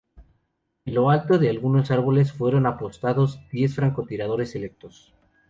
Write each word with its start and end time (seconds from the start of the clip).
En 0.85 0.95
lo 0.95 1.11
alto 1.11 1.37
de 1.37 1.47
algunos 1.51 1.91
árboles 1.91 2.31
fueron 2.33 2.65
apostados 2.65 3.39
diez 3.51 3.75
francotiradores 3.75 4.49
selectos. 4.49 5.13